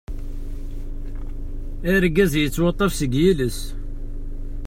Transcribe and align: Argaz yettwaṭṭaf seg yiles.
Argaz 1.93 2.33
yettwaṭṭaf 2.37 2.91
seg 2.95 3.11
yiles. 3.21 3.59